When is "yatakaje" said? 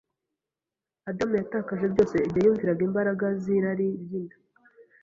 1.41-1.85